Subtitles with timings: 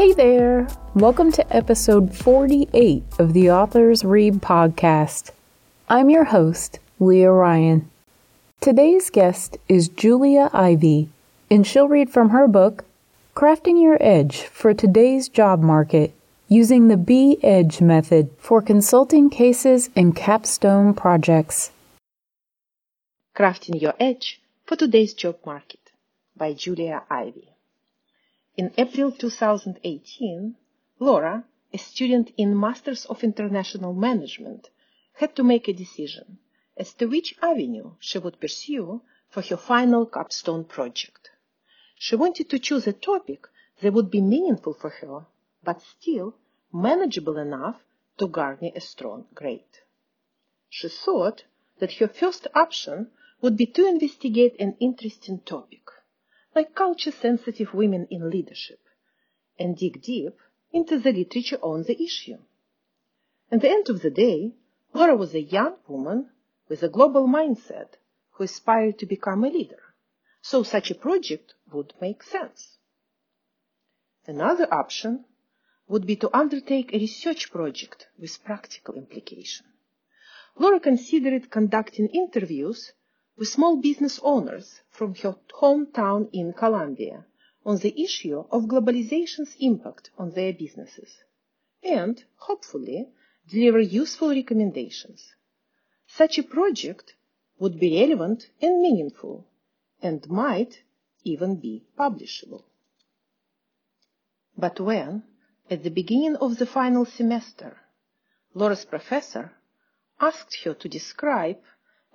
[0.00, 0.66] Hey there!
[0.94, 5.30] Welcome to episode 48 of the Authors Read podcast.
[5.90, 7.90] I'm your host, Leah Ryan.
[8.62, 11.10] Today's guest is Julia Ivy,
[11.50, 12.86] and she'll read from her book,
[13.36, 16.14] Crafting Your Edge for Today's Job Market
[16.48, 21.72] using the B Edge method for consulting cases and capstone projects.
[23.36, 25.92] Crafting Your Edge for Today's Job Market
[26.34, 27.49] by Julia Ivy.
[28.56, 30.56] In April 2018,
[30.98, 34.70] Laura, a student in Masters of International Management,
[35.12, 36.38] had to make a decision
[36.76, 41.30] as to which avenue she would pursue for her final capstone project.
[41.94, 43.46] She wanted to choose a topic
[43.80, 45.26] that would be meaningful for her,
[45.62, 46.34] but still
[46.72, 47.80] manageable enough
[48.18, 49.78] to garner a strong grade.
[50.68, 51.44] She thought
[51.78, 55.79] that her first option would be to investigate an interesting topic
[56.54, 58.80] like culture-sensitive women in leadership,
[59.58, 60.36] and dig deep
[60.72, 62.38] into the literature on the issue.
[63.50, 64.54] At the end of the day,
[64.92, 66.30] Laura was a young woman
[66.68, 67.90] with a global mindset
[68.32, 69.82] who aspired to become a leader,
[70.40, 72.78] so such a project would make sense.
[74.26, 75.24] Another option
[75.88, 79.66] would be to undertake a research project with practical implication.
[80.56, 82.92] Laura considered conducting interviews
[83.40, 87.24] with small business owners from her hometown in Colombia
[87.64, 91.08] on the issue of globalization's impact on their businesses
[91.82, 93.08] and, hopefully,
[93.48, 95.34] deliver useful recommendations.
[96.06, 97.14] Such a project
[97.58, 99.46] would be relevant and meaningful
[100.02, 100.82] and might
[101.24, 102.64] even be publishable.
[104.54, 105.22] But when,
[105.70, 107.78] at the beginning of the final semester,
[108.52, 109.52] Laura's professor
[110.20, 111.56] asked her to describe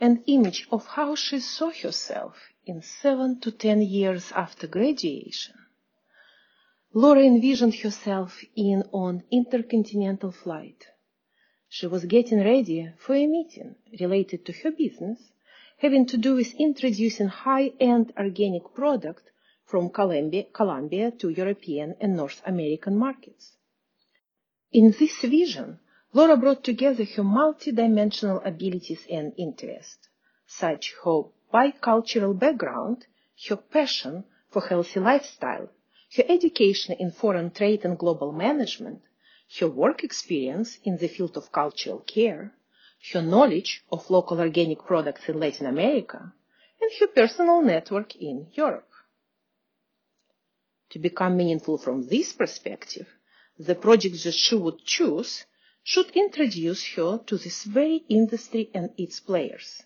[0.00, 5.54] an image of how she saw herself in seven to ten years after graduation.
[6.92, 10.86] Laura envisioned herself in an intercontinental flight.
[11.68, 15.18] She was getting ready for a meeting related to her business,
[15.78, 19.30] having to do with introducing high-end organic product
[19.64, 23.52] from Colombia, Colombia to European and North American markets.
[24.70, 25.80] In this vision,
[26.16, 30.08] Laura brought together her multi-dimensional abilities and interests,
[30.46, 33.04] such as her bicultural background,
[33.48, 35.68] her passion for healthy lifestyle,
[36.16, 39.02] her education in foreign trade and global management,
[39.58, 42.54] her work experience in the field of cultural care,
[43.12, 46.32] her knowledge of local organic products in Latin America,
[46.80, 48.88] and her personal network in Europe.
[50.90, 53.08] To become meaningful from this perspective,
[53.58, 55.44] the projects that she would choose
[55.86, 59.82] should introduce her to this very industry and its players,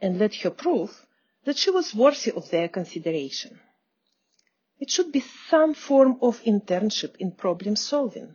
[0.00, 1.06] and let her prove
[1.44, 3.58] that she was worthy of their consideration.
[4.80, 8.34] It should be some form of internship in problem solving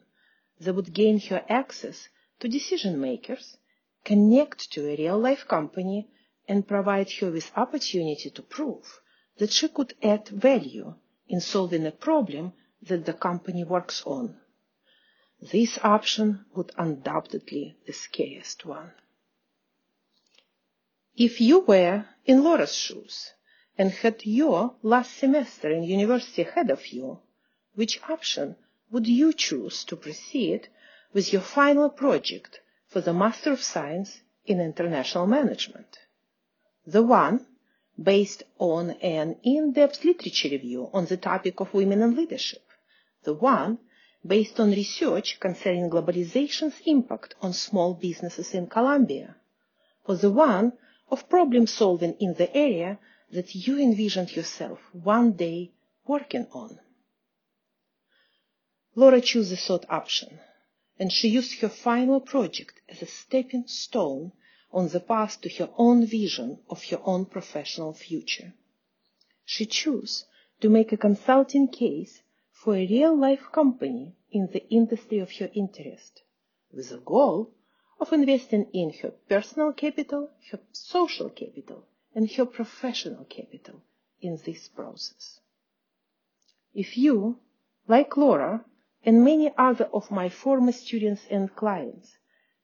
[0.61, 2.07] that would gain her access
[2.39, 3.57] to decision makers,
[4.05, 6.09] connect to a real life company,
[6.47, 9.01] and provide her with opportunity to prove
[9.37, 10.95] that she could add value
[11.27, 14.40] in solving a problem that the company works on.
[15.41, 18.91] This option would undoubtedly the scariest one.
[21.17, 23.33] If you were in Laura's shoes
[23.75, 27.21] and had your last semester in university ahead of you,
[27.73, 28.55] which option
[28.91, 30.67] would you choose to proceed
[31.11, 35.97] with your final project for the Master of Science in International Management?
[36.85, 37.47] The one
[38.01, 42.63] based on an in-depth literature review on the topic of women in leadership.
[43.23, 43.79] The one
[44.25, 49.35] based on research concerning globalization's impact on small businesses in Colombia,
[50.05, 50.73] or the one
[51.09, 52.99] of problem solving in the area
[53.31, 55.71] that you envisioned yourself one day
[56.05, 56.79] working on.
[58.95, 60.39] Laura chose the third option,
[60.99, 64.31] and she used her final project as a stepping stone
[64.71, 68.53] on the path to her own vision of her own professional future.
[69.45, 70.25] She chose
[70.59, 72.21] to make a consulting case
[72.63, 76.21] for a real life company in the industry of her interest,
[76.71, 77.49] with the goal
[77.99, 83.81] of investing in her personal capital, her social capital, and her professional capital
[84.21, 85.39] in this process.
[86.73, 87.39] If you,
[87.87, 88.63] like Laura
[89.03, 92.15] and many other of my former students and clients,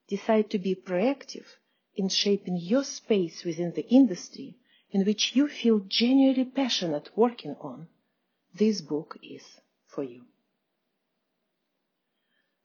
[0.08, 1.48] decide to be proactive
[1.96, 4.58] in shaping your space within the industry
[4.92, 7.88] in which you feel genuinely passionate working on,
[8.54, 9.44] this book is
[9.98, 10.22] for you.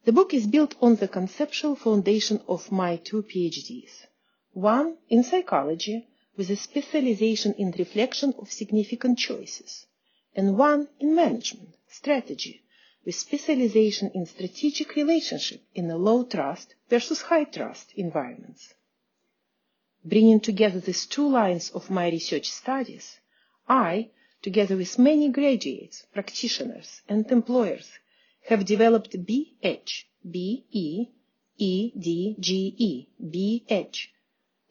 [0.05, 4.05] The book is built on the conceptual foundation of my two PhDs.
[4.53, 9.87] One in psychology with a specialization in reflection of significant choices,
[10.37, 12.61] and one in management, strategy,
[13.07, 18.75] with specialization in strategic relationship in a low trust versus high trust environments.
[20.05, 23.21] Bringing together these two lines of my research studies,
[23.67, 24.11] I,
[24.43, 27.91] together with many graduates, practitioners, and employers,
[28.49, 31.07] have developed BEdge, B-E,
[31.59, 34.09] E-D-G-E, BEdge,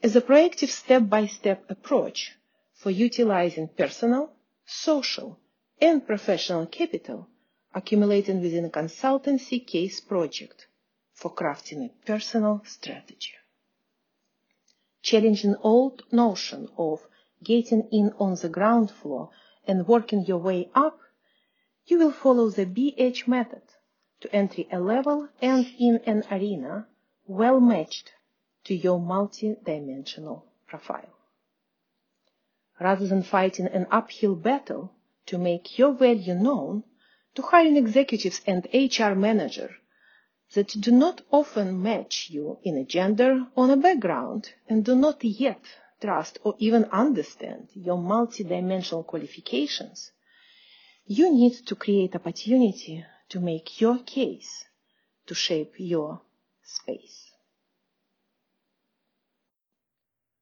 [0.03, 2.33] as a proactive step-by-step approach
[2.73, 4.33] for utilizing personal,
[4.65, 5.39] social,
[5.79, 7.27] and professional capital
[7.73, 10.68] accumulated within a consultancy case project
[11.13, 13.33] for crafting a personal strategy.
[15.01, 17.00] Challenging old notion of
[17.44, 19.29] getting in on the ground floor
[19.67, 20.99] and working your way up,
[21.85, 23.63] you will follow the BEdge method
[24.21, 26.87] to enter a level and in an arena
[27.25, 28.11] well matched
[28.63, 31.13] to your multi-dimensional profile.
[32.79, 34.93] Rather than fighting an uphill battle
[35.25, 36.83] to make your value known
[37.35, 39.75] to hiring executives and HR manager
[40.53, 45.23] that do not often match you in a gender or a background and do not
[45.23, 45.63] yet
[46.01, 50.12] trust or even understand your multidimensional qualifications,
[51.06, 54.65] you need to create opportunity to make your case
[55.27, 56.21] to shape your
[56.63, 57.31] space.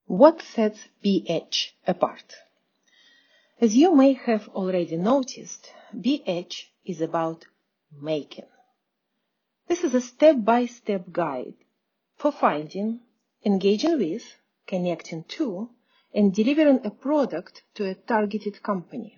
[0.06, 2.36] What sets BEdge apart?
[3.62, 7.46] As you may have already noticed, BEdge is about
[8.02, 8.46] making.
[9.68, 11.54] This is a step-by-step guide
[12.16, 13.02] for finding,
[13.46, 14.24] engaging with,
[14.70, 15.68] connecting to,
[16.14, 19.18] and delivering a product to a targeted company.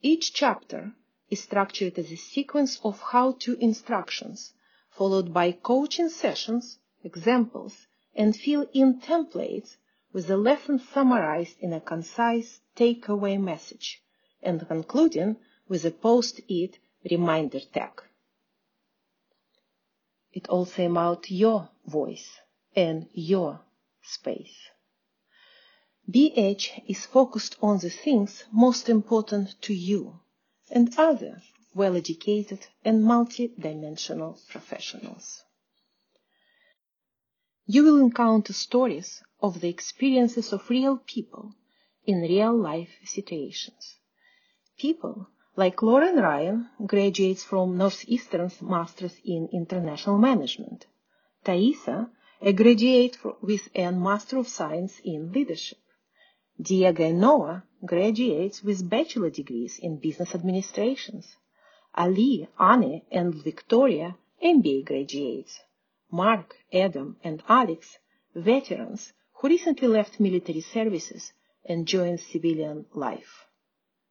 [0.00, 0.92] Each chapter
[1.28, 4.52] is structured as a sequence of how-to instructions,
[4.90, 7.74] followed by coaching sessions, examples,
[8.14, 9.76] and fill-in templates
[10.12, 14.00] with the lesson summarized in a concise takeaway message,
[14.42, 15.36] and concluding
[15.68, 16.78] with a post-it
[17.10, 18.00] reminder tag.
[20.32, 22.28] It all came out your voice
[22.76, 23.65] and your
[24.06, 24.56] space.
[26.08, 30.20] BEdge is focused on the things most important to you
[30.70, 31.42] and other
[31.74, 35.42] well-educated and multi-dimensional professionals.
[37.66, 41.54] You will encounter stories of the experiences of real people
[42.04, 43.98] in real life situations.
[44.78, 50.86] People like Lauren Ryan graduates from Northeastern's Masters in International Management.
[51.44, 52.10] Thaisa,
[52.46, 55.78] a graduate with a Master of Science in Leadership.
[56.62, 61.34] Diego Noah graduates with bachelor degrees in business administrations.
[61.96, 65.58] Ali, Anne, and Victoria, MBA graduates.
[66.12, 67.98] Mark, Adam, and Alex,
[68.32, 71.32] veterans who recently left military services
[71.64, 73.46] and joined civilian life.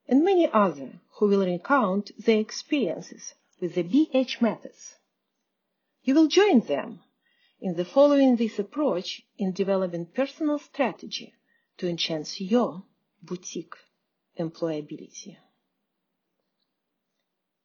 [0.09, 4.95] And many others who will recount their experiences with the BEdge methods.
[6.03, 6.99] You will join them
[7.59, 11.33] in the following this approach in developing personal strategy
[11.77, 12.83] to enhance your
[13.21, 13.75] boutique
[14.39, 15.37] employability.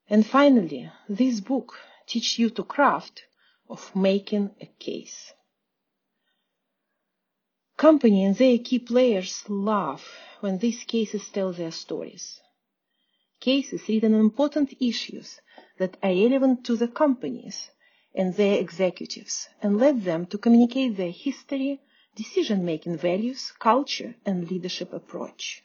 [0.09, 3.23] And finally, this book teaches you to craft
[3.69, 5.33] of making a case.
[7.77, 10.05] Company and their key players love
[10.41, 12.41] when these cases tell their stories.
[13.41, 15.41] Cases read on important issues
[15.79, 17.71] that are relevant to the companies
[18.15, 21.81] and their executives and led them to communicate their history,
[22.17, 25.63] decision-making values, culture, and leadership approach.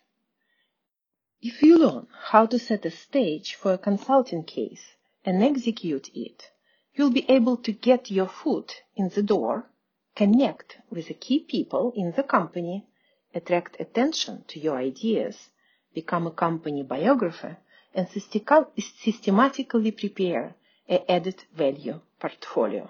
[1.41, 6.51] If you learn how to set a stage for a consulting case and execute it,
[6.93, 9.69] you'll be able to get your foot in the door,
[10.15, 12.87] connect with the key people in the company,
[13.33, 15.49] attract attention to your ideas,
[15.93, 17.57] become a company biographer,
[17.93, 20.55] and systematically prepare
[20.89, 22.87] a added value portfolio.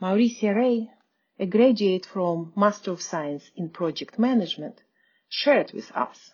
[0.00, 0.88] Mauricia Ray
[1.40, 4.82] a graduate from Master of Science in Project Management,
[5.30, 6.32] shared with us,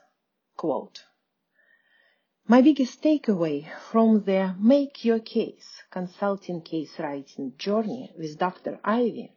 [0.57, 1.05] quote,
[2.49, 8.81] My biggest takeaway from the Make Your Case consulting case writing journey with Dr.
[8.85, 9.33] Ivy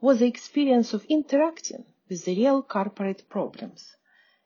[0.00, 3.96] was the experience of interacting with the real corporate problems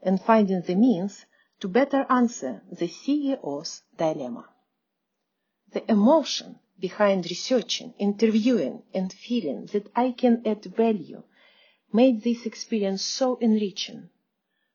[0.02, 1.26] and finding the means
[1.61, 4.49] to better answer the CEO's dilemma.
[5.73, 11.23] The emotion behind researching, interviewing, and feeling that I can add value
[11.92, 14.11] made this experience so enriching.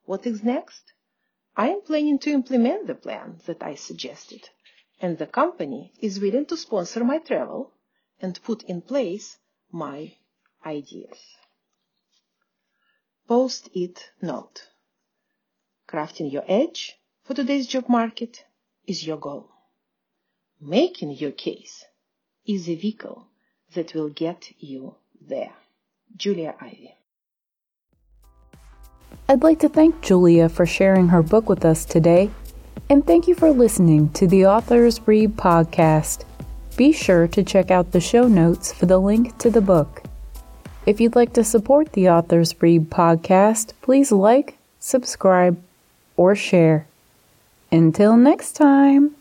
[0.05, 0.93] What is next?
[1.55, 4.50] I am planning to implement the plan that I suggested,
[5.00, 7.74] and the company is willing to sponsor my travel
[8.20, 9.38] and put in place
[9.72, 10.15] my
[10.65, 11.20] ideas.
[13.27, 14.67] Post-it note.
[15.88, 18.43] Crafting your edge for today's job market
[18.88, 19.50] is your goal.
[20.60, 21.86] Making your case
[22.45, 23.27] is a vehicle
[23.74, 24.95] that will get you
[25.27, 25.53] there.
[26.17, 26.95] Julia Ivy.
[29.29, 32.29] I'd like to thank Julia for sharing her book with us today,
[32.89, 36.25] and thank you for listening to the Authors Read podcast.
[36.75, 40.03] Be sure to check out the show notes for the link to the book.
[40.86, 45.62] If you'd like to support the Authors Read podcast, please like, subscribe,
[46.17, 46.88] or share.
[47.71, 49.15] Until next time.